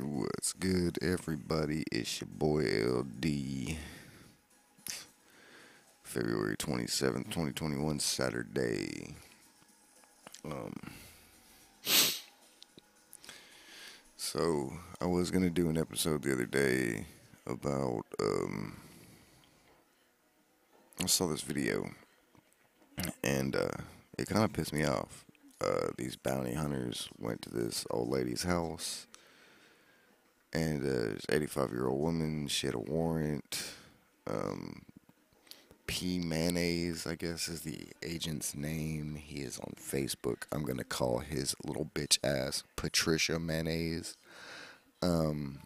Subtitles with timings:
[0.00, 1.84] What's good, everybody?
[1.92, 3.76] It's your boy LD.
[6.02, 9.14] February 27th, 2021, Saturday.
[10.46, 10.72] Um,
[14.16, 17.04] so, I was going to do an episode the other day
[17.46, 18.06] about.
[18.18, 18.78] Um,
[21.02, 21.90] I saw this video,
[23.22, 23.68] and uh,
[24.18, 25.26] it kind of pissed me off.
[25.60, 29.06] Uh, these bounty hunters went to this old lady's house
[30.52, 32.48] and uh, this 85 year old woman.
[32.48, 33.62] She had a warrant.
[34.26, 34.82] Um,
[35.86, 39.16] P Mayonnaise, I guess, is the agent's name.
[39.16, 40.44] He is on Facebook.
[40.52, 44.16] I'm gonna call his little bitch ass Patricia Mayonnaise.
[45.02, 45.58] Um,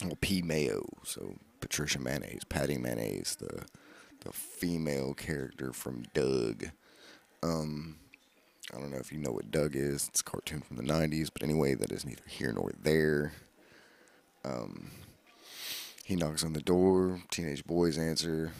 [0.00, 3.64] well, P Mayo, so Patricia Mayonnaise, Patty Mayonnaise, the
[4.24, 6.70] the female character from Doug.
[7.42, 7.96] Um,
[8.74, 10.08] I don't know if you know what Doug is.
[10.08, 13.32] It's a cartoon from the 90s, but anyway, that is neither here nor there.
[14.44, 14.90] Um,
[16.04, 17.20] he knocks on the door.
[17.30, 18.52] Teenage boys answer.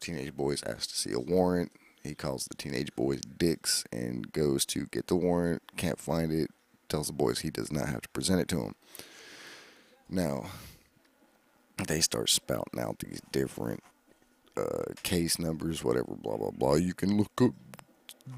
[0.00, 1.72] Teenage boys ask to see a warrant.
[2.02, 5.62] He calls the teenage boys dicks and goes to get the warrant.
[5.76, 6.50] Can't find it.
[6.88, 8.74] Tells the boys he does not have to present it to them.
[10.08, 10.46] Now,
[11.86, 13.82] they start spouting out these different
[14.56, 16.74] uh, case numbers, whatever, blah, blah, blah.
[16.76, 17.52] You can look up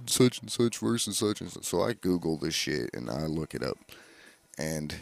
[0.07, 1.65] such and such versus such and such.
[1.65, 3.79] So I Google this shit and I look it up.
[4.59, 4.97] And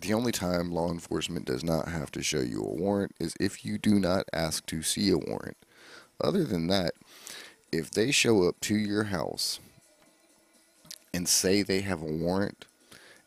[0.00, 3.64] the only time law enforcement does not have to show you a warrant is if
[3.64, 5.56] you do not ask to see a warrant.
[6.20, 6.94] Other than that,
[7.70, 9.60] if they show up to your house
[11.12, 12.66] and say they have a warrant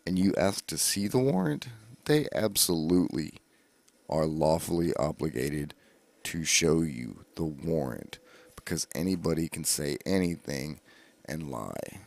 [0.05, 1.67] and you ask to see the warrant,
[2.05, 3.33] they absolutely
[4.09, 5.73] are lawfully obligated
[6.23, 8.19] to show you the warrant
[8.55, 10.79] because anybody can say anything
[11.25, 11.99] and lie.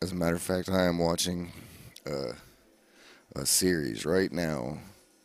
[0.00, 1.52] As a matter of fact, I am watching
[2.06, 2.32] uh,
[3.34, 4.78] a series right now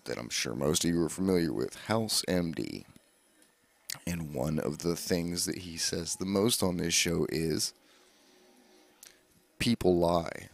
[0.06, 2.86] that I'm sure most of you are familiar with House MD.
[4.06, 7.74] And one of the things that he says the most on this show is
[9.60, 10.50] people lie.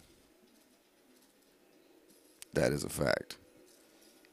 [2.54, 3.38] That is a fact.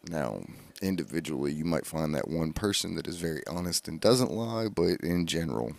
[0.09, 0.43] Now,
[0.81, 5.01] individually, you might find that one person that is very honest and doesn't lie, but
[5.01, 5.75] in general,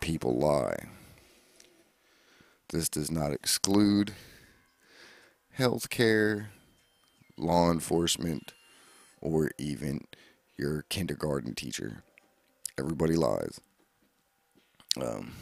[0.00, 0.76] people lie.
[2.68, 4.12] This does not exclude
[5.58, 6.46] healthcare,
[7.36, 8.52] law enforcement,
[9.20, 10.06] or even
[10.56, 12.02] your kindergarten teacher.
[12.78, 13.60] Everybody lies.
[15.00, 15.32] Um,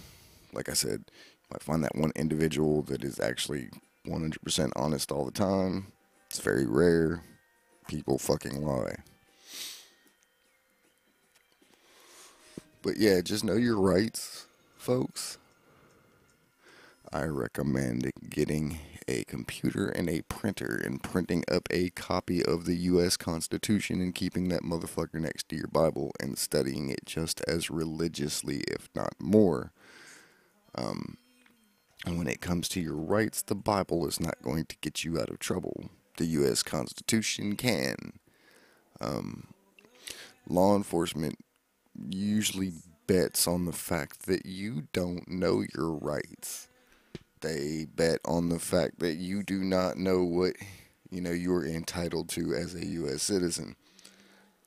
[0.53, 3.71] like I said, you might find that one individual that is actually
[4.07, 5.89] 100% honest all the time.
[6.29, 7.23] It's very rare.
[7.89, 8.97] People fucking lie.
[12.83, 15.39] But yeah, just know your rights, folks.
[17.13, 18.79] I recommend getting
[19.09, 23.17] a computer and a printer and printing up a copy of the U.S.
[23.17, 28.59] Constitution and keeping that motherfucker next to your Bible and studying it just as religiously,
[28.69, 29.73] if not more.
[30.75, 31.19] Um,
[32.07, 35.19] and when it comes to your rights, the Bible is not going to get you
[35.19, 35.91] out of trouble.
[36.19, 36.63] The U.S.
[36.63, 38.15] Constitution can.
[39.01, 39.49] Um,
[40.49, 41.39] law enforcement
[42.09, 42.73] usually
[43.07, 46.69] bets on the fact that you don't know your rights
[47.45, 50.55] they bet on the fact that you do not know what
[51.11, 53.23] you know you're entitled to as a U.S.
[53.23, 53.77] citizen.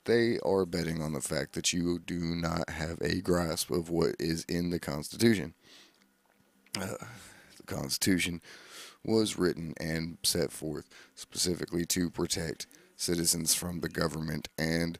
[0.04, 4.14] They are betting on the fact that you do not have a grasp of what
[4.18, 5.54] is in the Constitution.
[6.80, 6.94] Uh,
[7.56, 8.40] the Constitution
[9.04, 14.98] was written and set forth specifically to protect citizens from the government and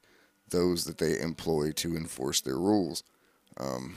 [0.50, 3.02] those that they employ to enforce their rules.
[3.56, 3.96] Um,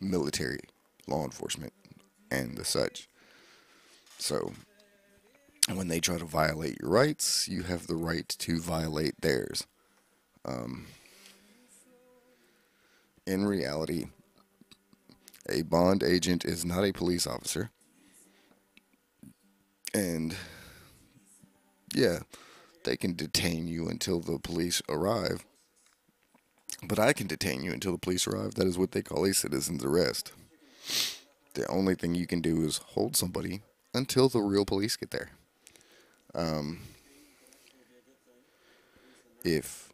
[0.00, 0.60] military,
[1.06, 1.72] law enforcement,
[2.30, 3.08] and the such.
[4.18, 4.52] So,
[5.72, 9.66] when they try to violate your rights, you have the right to violate theirs.
[10.44, 10.86] Um,
[13.26, 14.06] in reality,
[15.48, 17.70] a bond agent is not a police officer.
[19.92, 20.36] And
[21.94, 22.20] yeah,
[22.84, 25.44] they can detain you until the police arrive.
[26.82, 28.54] But I can detain you until the police arrive.
[28.54, 30.32] That is what they call a citizen's arrest
[31.56, 33.62] the only thing you can do is hold somebody
[33.94, 35.30] until the real police get there.
[36.34, 36.80] Um,
[39.42, 39.90] if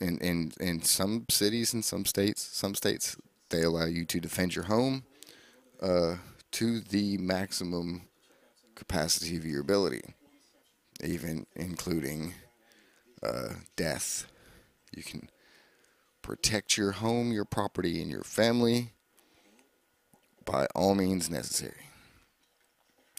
[0.00, 3.16] in in in some cities and some states, some states
[3.50, 5.02] they allow you to defend your home
[5.82, 6.16] uh,
[6.52, 8.02] to the maximum
[8.76, 10.14] capacity of your ability,
[11.02, 12.34] even including
[13.22, 14.26] uh, death.
[14.94, 15.28] You can
[16.22, 18.92] protect your home, your property, and your family
[20.46, 21.90] by all means necessary.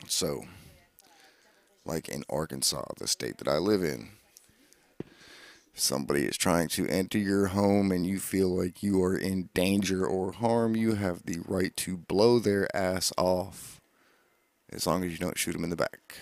[0.07, 0.45] So,
[1.85, 4.09] like in Arkansas, the state that I live in,
[5.75, 10.06] somebody is trying to enter your home and you feel like you are in danger
[10.06, 13.79] or harm, you have the right to blow their ass off
[14.71, 16.18] as long as you don't shoot them in the back.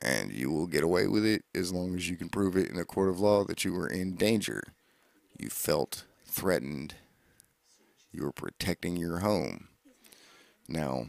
[0.00, 2.78] And you will get away with it as long as you can prove it in
[2.78, 4.62] a court of law that you were in danger.
[5.38, 6.94] You felt threatened.
[8.14, 9.66] You were protecting your home.
[10.68, 11.08] Now,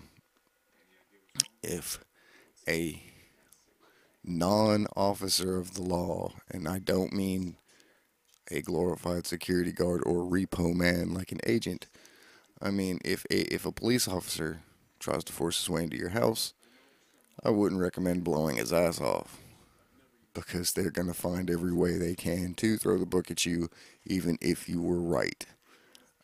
[1.62, 2.00] if
[2.68, 3.00] a
[4.24, 7.57] non officer of the law, and I don't mean
[8.50, 11.86] a glorified security guard or repo man like an agent,
[12.60, 14.62] I mean if a, if a police officer
[15.00, 16.56] tries to force his way into your house,
[17.44, 19.38] I wouldn't recommend blowing his ass off
[20.34, 23.69] because they're going to find every way they can to throw the book at you,
[24.06, 25.46] even if you were right.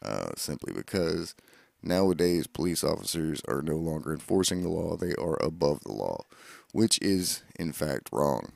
[0.04, 1.36] Uh, simply because
[1.84, 6.24] nowadays police officers are no longer enforcing the law, they are above the law,
[6.72, 8.52] which is in fact wrong.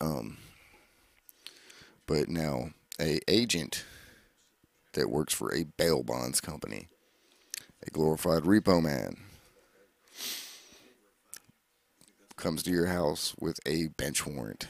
[0.00, 0.36] Um,
[2.06, 3.84] but now, a agent
[4.92, 6.88] that works for a bail bonds company,
[7.86, 9.16] a glorified repo man,
[12.36, 14.68] comes to your house with a bench warrant.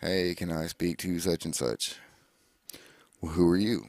[0.00, 1.96] Hey, can I speak to such and such?
[3.20, 3.86] Well, who are you?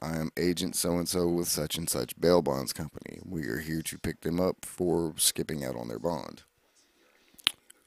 [0.00, 3.20] I am agent so and so with such and such bail bonds company.
[3.24, 6.42] We are here to pick them up for skipping out on their bond.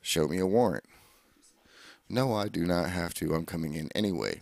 [0.01, 0.86] Show me a warrant.
[2.07, 3.33] No, I do not have to.
[3.33, 4.39] I'm coming in anyway.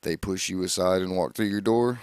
[0.00, 2.00] They push you aside and walk through your door.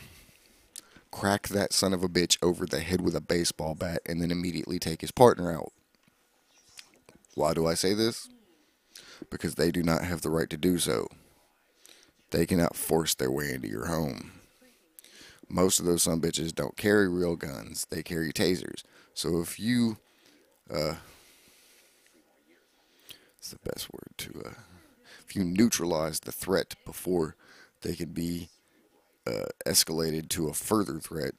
[1.09, 4.29] Crack that son of a bitch over the head with a baseball bat and then
[4.29, 5.71] immediately take his partner out.
[7.33, 8.29] Why do I say this?
[9.29, 11.07] Because they do not have the right to do so.
[12.31, 14.31] They cannot force their way into your home.
[15.49, 17.85] Most of those some bitches don't carry real guns.
[17.89, 18.83] They carry tasers.
[19.13, 19.97] So if you,
[20.73, 20.95] uh,
[23.37, 24.53] it's the best word to, uh,
[25.27, 27.35] if you neutralize the threat before
[27.81, 28.49] they can be
[29.27, 31.33] uh, escalated to a further threat,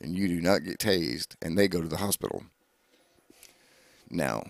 [0.00, 2.44] then you do not get tased and they go to the hospital.
[4.08, 4.44] Now,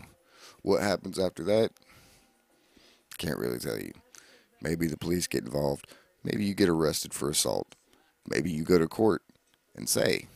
[0.63, 1.71] what happens after that?
[3.17, 3.93] Can't really tell you.
[4.61, 5.87] Maybe the police get involved.
[6.25, 7.75] Maybe you get arrested for assault.
[8.29, 9.23] Maybe you go to court
[9.75, 10.27] and say,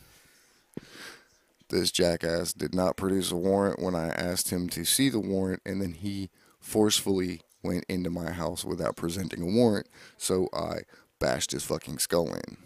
[1.69, 5.61] This jackass did not produce a warrant when I asked him to see the warrant,
[5.65, 6.29] and then he
[6.59, 9.87] forcefully went into my house without presenting a warrant,
[10.17, 10.81] so I
[11.19, 12.57] bashed his fucking skull in.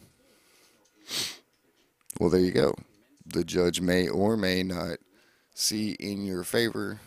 [2.19, 2.75] Well, there you go.
[3.25, 4.99] The judge may or may not
[5.53, 7.01] see in your favor,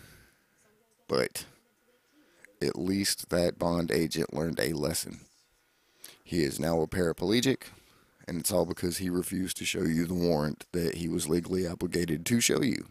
[1.07, 1.45] but
[2.63, 5.21] at least that bond agent learned a lesson.
[6.25, 7.63] He is now a paraplegic,
[8.27, 11.67] and it's all because he refused to show you the warrant that he was legally
[11.67, 12.87] obligated to show you.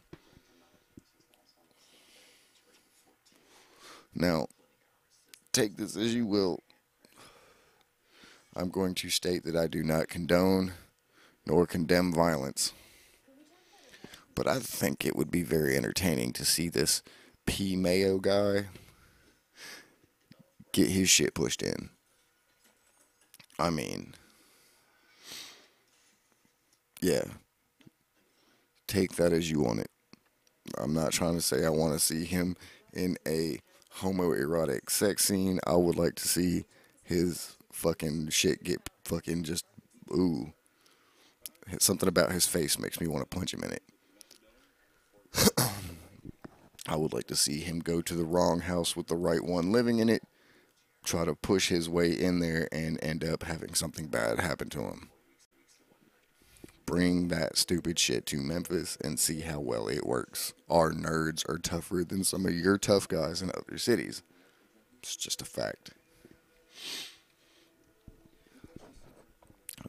[4.15, 4.47] Now,
[5.51, 6.63] take this as you will.
[8.55, 10.73] I'm going to state that I do not condone
[11.45, 12.73] nor condemn violence.
[14.33, 17.03] But I think it would be very entertaining to see this
[17.45, 17.75] P.
[17.75, 18.65] Mayo guy
[20.77, 21.89] get his shit pushed in.
[23.57, 24.13] I mean,
[27.01, 27.23] yeah.
[28.85, 29.89] Take that as you want it.
[30.77, 32.55] I'm not trying to say I want to see him
[32.93, 33.59] in a
[34.01, 35.59] homoerotic sex scene.
[35.65, 36.65] I would like to see
[37.03, 39.65] his fucking shit get fucking just
[40.11, 40.53] ooh.
[41.79, 43.83] Something about his face makes me want to punch him in it.
[46.87, 49.71] I would like to see him go to the wrong house with the right one
[49.71, 50.21] living in it
[51.07, 54.81] try to push his way in there and end up having something bad happen to
[54.81, 55.09] him.
[56.85, 60.53] Bring that stupid shit to Memphis and see how well it works.
[60.69, 64.21] Our nerds are tougher than some of your tough guys in other cities.
[64.99, 65.91] It's just a fact.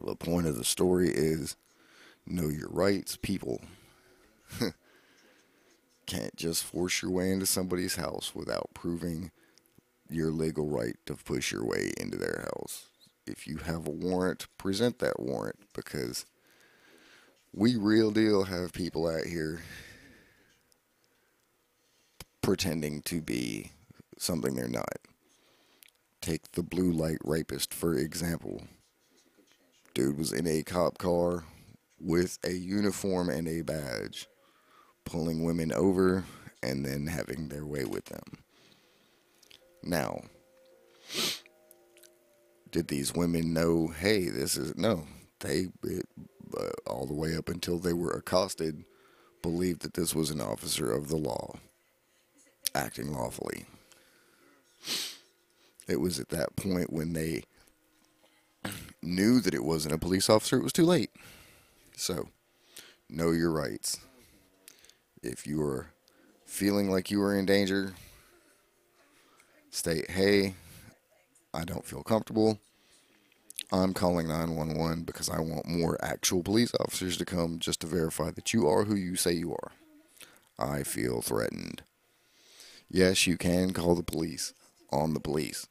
[0.00, 1.56] The point of the story is
[2.26, 3.60] know your rights, people.
[6.06, 9.30] Can't just force your way into somebody's house without proving
[10.08, 12.86] your legal right to push your way into their house.
[13.26, 16.24] If you have a warrant, present that warrant because
[17.52, 19.62] we real deal have people out here
[22.40, 23.72] pretending to be
[24.18, 24.98] something they're not.
[26.20, 28.62] Take the blue light rapist, for example.
[29.94, 31.44] Dude was in a cop car
[32.00, 34.26] with a uniform and a badge,
[35.04, 36.24] pulling women over
[36.62, 38.38] and then having their way with them.
[39.82, 40.23] Now,
[42.70, 45.04] did these women know, hey, this is no,
[45.40, 46.06] they, it,
[46.56, 48.85] uh, all the way up until they were accosted,
[49.42, 51.56] believed that this was an officer of the law
[52.75, 53.64] acting lawfully.
[55.87, 57.44] It was at that point when they
[59.02, 61.11] knew that it wasn't a police officer, it was too late.
[61.97, 62.28] So,
[63.08, 63.99] know your rights.
[65.23, 65.90] If you are
[66.44, 67.94] feeling like you are in danger,
[69.78, 70.54] state, hey,
[71.54, 72.58] I don't feel comfortable.
[73.70, 78.30] I'm calling 911 because I want more actual police officers to come just to verify
[78.32, 79.73] that you are who you say you are.
[80.58, 81.82] I feel threatened.
[82.90, 84.52] Yes, you can call the police
[84.90, 85.68] on the police.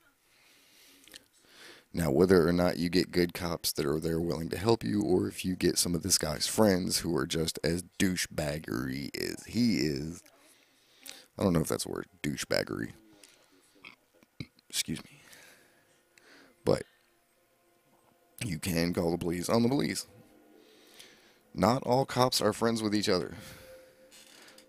[1.94, 5.02] Now, whether or not you get good cops that are there willing to help you,
[5.02, 9.46] or if you get some of this guy's friends who are just as douchebaggery as
[9.46, 10.22] he is,
[11.38, 12.92] I don't know if that's a word, douchebaggery.
[14.70, 15.22] Excuse me.
[16.66, 16.84] But
[18.44, 20.08] you can call the police on the police.
[21.54, 23.36] Not all cops are friends with each other.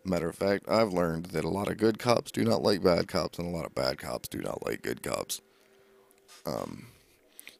[0.04, 3.08] Matter of fact, I've learned that a lot of good cops do not like bad
[3.08, 5.42] cops, and a lot of bad cops do not like good cops.
[6.46, 6.86] Um,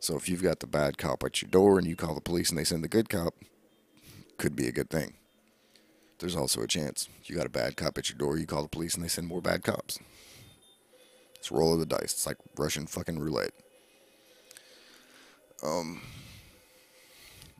[0.00, 2.49] so if you've got the bad cop at your door and you call the police
[2.49, 3.35] and they send the good cop,
[4.38, 5.14] could be a good thing.
[6.21, 8.68] There's also a chance you got a bad cop at your door, you call the
[8.68, 9.99] police and they send more bad cops.
[11.49, 12.12] It's roll of the dice.
[12.12, 13.55] It's like Russian fucking roulette.
[15.62, 16.02] Um,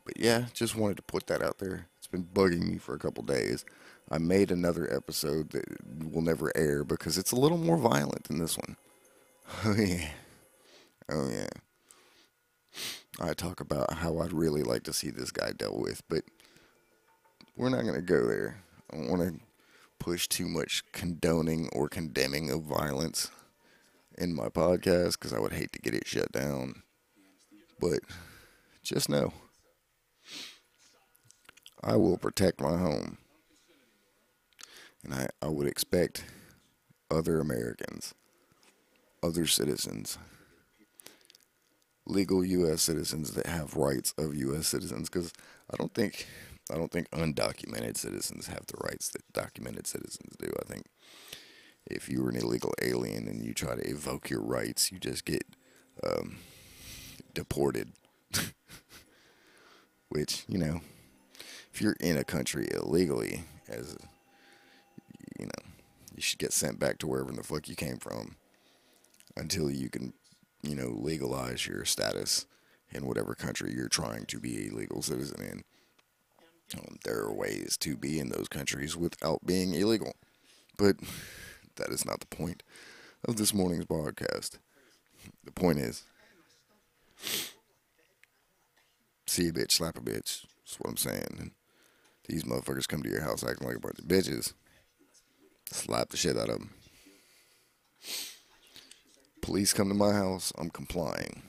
[0.05, 1.87] but yeah, just wanted to put that out there.
[1.97, 3.65] It's been bugging me for a couple days.
[4.11, 5.65] I made another episode that
[6.13, 8.75] will never air because it's a little more violent than this one.
[9.65, 10.09] Oh yeah.
[11.09, 11.49] Oh yeah.
[13.19, 16.21] I talk about how I'd really like to see this guy dealt with, but
[17.57, 18.61] we're not going to go there.
[18.93, 19.39] I don't want to
[19.97, 23.31] push too much condoning or condemning of violence
[24.19, 26.83] in my podcast because I would hate to get it shut down.
[27.79, 27.99] But
[28.83, 29.33] just know
[31.81, 33.17] I will protect my home.
[35.03, 36.25] And I, I would expect
[37.09, 38.13] other Americans,
[39.23, 40.17] other citizens,
[42.05, 42.81] legal U.S.
[42.81, 44.67] citizens that have rights of U.S.
[44.67, 45.31] citizens, because
[45.71, 46.27] I don't think
[46.71, 50.51] I don't think undocumented citizens have the rights that documented citizens do.
[50.59, 50.85] I think
[51.85, 55.25] if you were an illegal alien and you try to evoke your rights, you just
[55.25, 55.43] get
[56.03, 56.37] um,
[57.33, 57.91] deported.
[60.09, 60.81] Which you know,
[61.73, 63.95] if you're in a country illegally, as
[65.39, 65.71] you know,
[66.15, 68.35] you should get sent back to wherever in the fuck you came from
[69.37, 70.13] until you can
[70.61, 72.45] you know, legalize your status
[72.91, 75.63] in whatever country you're trying to be a legal citizen in.
[76.77, 80.13] Um, there are ways to be in those countries without being illegal.
[80.77, 80.97] But
[81.79, 82.63] that is not the point
[83.25, 84.59] of this morning's broadcast.
[85.43, 86.03] The point is
[89.27, 90.45] see a bitch, slap a bitch.
[90.63, 91.37] That's what I'm saying.
[91.39, 91.51] And
[92.27, 94.53] these motherfuckers come to your house acting like a bunch of bitches.
[95.71, 96.71] Slap the shit out of them.
[99.41, 101.43] Police come to my house, I'm complying.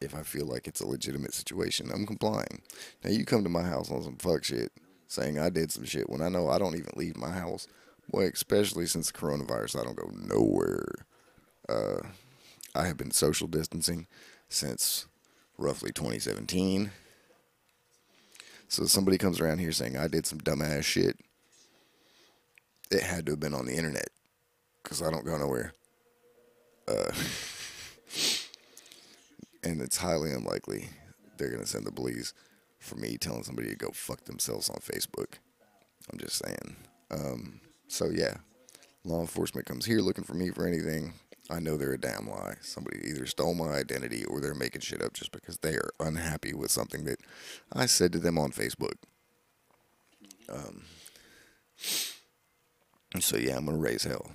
[0.00, 2.62] If I feel like it's a legitimate situation, I'm complying.
[3.02, 4.72] Now you come to my house on some fuck shit,
[5.06, 7.66] saying I did some shit when I know I don't even leave my house.
[8.10, 10.86] Boy, especially since the coronavirus, I don't go nowhere.
[11.68, 12.00] Uh,
[12.74, 14.06] I have been social distancing
[14.48, 15.06] since
[15.58, 16.90] roughly 2017.
[18.68, 21.18] So somebody comes around here saying I did some dumbass shit.
[22.90, 24.08] It had to have been on the internet
[24.82, 25.72] because I don't go nowhere.
[26.86, 27.10] Uh,
[29.64, 30.90] and it's highly unlikely
[31.36, 32.32] they're gonna send the police
[32.78, 35.34] for me telling somebody to go fuck themselves on Facebook.
[36.10, 36.76] I'm just saying.
[37.10, 38.36] Um, so yeah,
[39.04, 41.14] law enforcement comes here looking for me for anything.
[41.48, 42.56] I know they're a damn lie.
[42.60, 46.52] Somebody either stole my identity or they're making shit up just because they are unhappy
[46.52, 47.20] with something that
[47.72, 48.94] I said to them on Facebook.
[50.48, 50.82] Um,
[53.20, 54.30] so yeah, I'm gonna raise hell,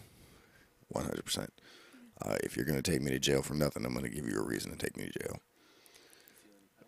[0.89, 1.51] 100 percent.
[2.24, 4.46] Uh, if you're to take me to jail for nothing, I'm to give you a
[4.46, 5.39] reason to take me to jail.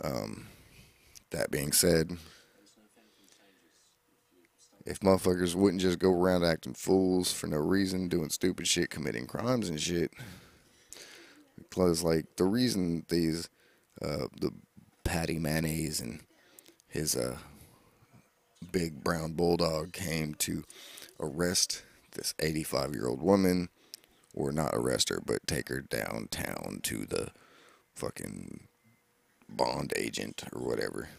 [0.01, 0.47] Um,
[1.31, 2.17] that being said,
[4.85, 9.27] if motherfuckers wouldn't just go around acting fools for no reason, doing stupid shit, committing
[9.27, 10.11] crimes and shit,
[11.57, 13.49] because like the reason these
[14.01, 14.51] uh, the
[15.03, 16.21] Patty Mayonnaise and
[16.87, 17.37] his uh,
[18.71, 20.63] big brown bulldog came to
[21.19, 23.69] arrest this 85 year old woman
[24.33, 27.29] or not arrest her, but take her downtown to the
[27.95, 28.67] fucking
[29.47, 31.09] bond agent or whatever,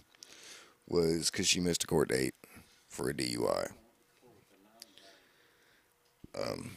[0.86, 2.34] was because she missed a court date
[2.94, 3.70] for a DUI.
[6.40, 6.76] Um,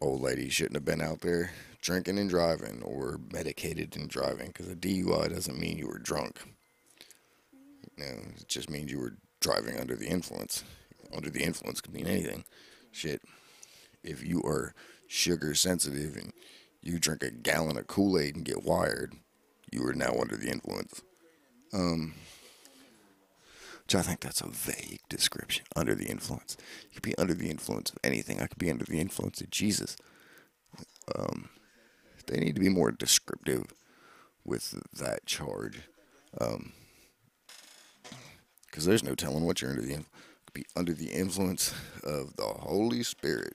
[0.00, 1.50] old lady shouldn't have been out there
[1.80, 6.38] drinking and driving or medicated and driving because a DUI doesn't mean you were drunk.
[7.98, 10.64] You know, it just means you were driving under the influence.
[11.14, 12.44] Under the influence could mean anything.
[12.90, 13.20] Shit.
[14.02, 14.74] If you are
[15.08, 16.32] sugar sensitive and
[16.80, 19.14] you drink a gallon of Kool Aid and get wired,
[19.70, 21.02] you are now under the influence.
[21.72, 22.14] Um,
[23.84, 25.64] which I think that's a vague description.
[25.76, 26.56] Under the influence.
[26.84, 28.40] You could be under the influence of anything.
[28.40, 29.96] I could be under the influence of Jesus.
[31.14, 31.50] Um,
[32.26, 33.66] they need to be more descriptive
[34.44, 35.82] with that charge.
[36.40, 36.72] Um,
[38.66, 40.04] because there's no telling what you're under the
[40.52, 41.74] be under the influence
[42.04, 43.54] of the Holy Spirit.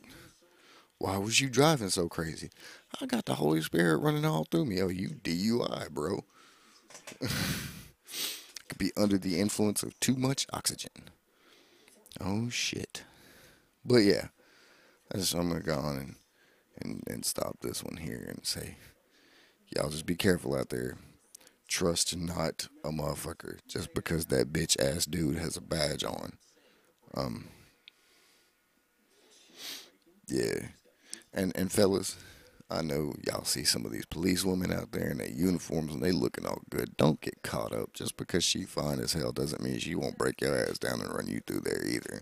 [0.97, 2.49] Why was you driving so crazy?
[3.01, 4.81] I got the Holy Spirit running all through me.
[4.81, 6.25] Oh, you DUI, bro.
[8.69, 11.09] Could be under the influence of too much oxygen.
[12.21, 13.03] Oh shit.
[13.83, 14.27] But yeah,
[15.13, 16.15] I just I'm gonna go on and,
[16.81, 18.77] and and stop this one here and say,
[19.75, 20.97] y'all just be careful out there
[21.69, 26.33] trust not a motherfucker just because that bitch ass dude has a badge on.
[27.15, 27.47] Um,
[30.27, 30.67] yeah,
[31.33, 32.17] and and fellas,
[32.71, 36.03] I know y'all see some of these police women out there in their uniforms and
[36.03, 36.95] they looking all good.
[36.97, 37.93] Don't get caught up.
[37.93, 41.11] Just because she fine as hell doesn't mean she won't break your ass down and
[41.11, 42.21] run you through there either.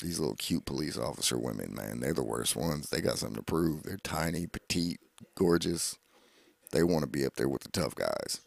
[0.00, 2.88] These little cute police officer women, man, they're the worst ones.
[2.88, 3.82] They got something to prove.
[3.82, 5.00] They're tiny, petite,
[5.34, 5.98] gorgeous.
[6.72, 8.40] They want to be up there with the tough guys.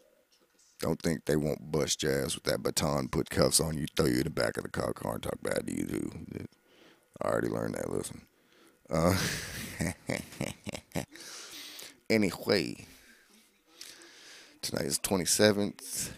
[0.80, 4.06] Don't think they won't bust your ass with that baton, put cuffs on you, throw
[4.06, 6.10] you in the back of the car, car and talk bad to you, too.
[7.22, 8.22] I already learned that lesson.
[8.94, 9.18] Uh,
[12.08, 12.86] anyway,
[14.62, 16.12] tonight is 27th.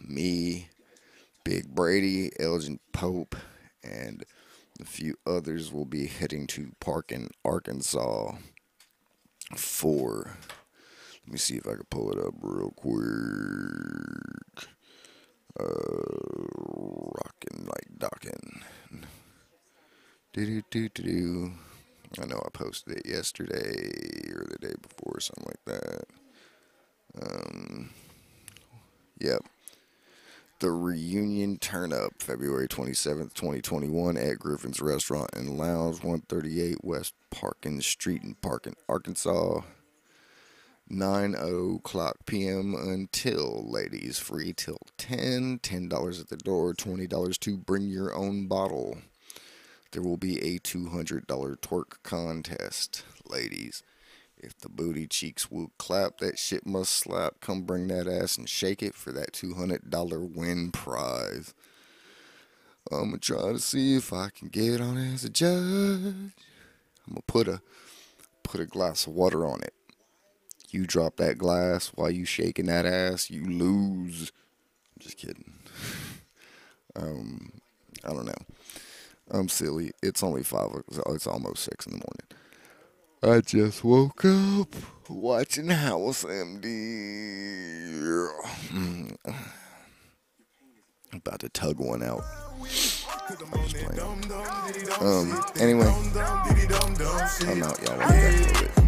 [0.00, 0.70] Me,
[1.44, 3.36] Big Brady, Elgin Pope,
[3.84, 4.24] and
[4.80, 8.32] a few others will be heading to Parkin, Arkansas
[9.54, 10.38] for
[11.26, 13.04] let me see if I can pull it up real quick.
[15.60, 15.92] Uh,
[17.66, 18.62] like docking.
[20.32, 21.52] Do do do do do.
[22.20, 26.04] I know I posted it yesterday or the day before, something like that.
[27.22, 27.90] Um,
[29.18, 29.42] yep.
[30.60, 37.80] The reunion turn up February 27th, 2021 at Griffin's Restaurant and Lounge, 138 West Parkin
[37.80, 39.62] Street in Parkin, Arkansas.
[40.88, 42.74] 9 o'clock p.m.
[42.74, 48.98] until ladies free till 10 $10 at the door $20 to bring your own bottle
[49.92, 53.82] there will be a $200 twerk contest ladies
[54.36, 58.48] if the booty cheeks will clap that shit must slap come bring that ass and
[58.48, 61.54] shake it for that $200 win prize
[62.90, 66.32] i'm gonna try to see if i can get on as a judge i'm
[67.08, 67.60] gonna put a
[68.42, 69.74] put a glass of water on it
[70.72, 74.32] you drop that glass while you shaking that ass, you lose.
[74.94, 75.52] I'm just kidding.
[76.96, 77.52] um,
[78.04, 78.32] I don't know.
[79.32, 79.92] I'm silly.
[80.02, 80.68] It's only five.
[81.08, 82.28] It's almost six in the morning.
[83.22, 84.74] I just woke up
[85.08, 86.68] watching House MD.
[91.14, 92.22] About to tug one out.
[95.00, 95.42] Um.
[95.58, 96.12] Anyway, I'm
[97.62, 98.00] out, y'all.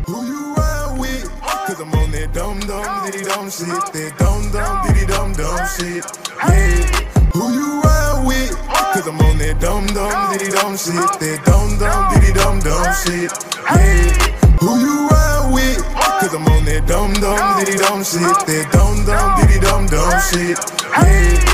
[0.05, 1.31] Who you ride with?
[1.41, 3.69] Cause I'm on that dum dum diddy dum shit.
[3.69, 6.05] That dum dum diddy dum dum shit.
[6.49, 7.04] Yeah.
[7.35, 8.57] Who you ride with?
[8.95, 10.95] Cause I'm on that dum dum diddy dum shit.
[10.95, 13.27] That dum dum diddy dum dum shit.
[13.67, 14.15] Yeah.
[14.63, 15.83] Who you ride with?
[16.23, 18.23] Cause I'm on that dum dum diddy dum shit.
[18.23, 20.59] That dum dum diddy dum dum shit.
[20.95, 21.54] Yeah.